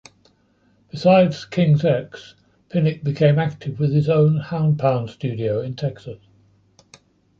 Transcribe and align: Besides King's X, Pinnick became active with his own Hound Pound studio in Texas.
Besides 0.89 1.45
King's 1.45 1.85
X, 1.85 2.33
Pinnick 2.71 3.03
became 3.03 3.37
active 3.37 3.79
with 3.79 3.93
his 3.93 4.09
own 4.09 4.37
Hound 4.37 4.79
Pound 4.79 5.11
studio 5.11 5.61
in 5.61 5.75
Texas. 5.75 6.17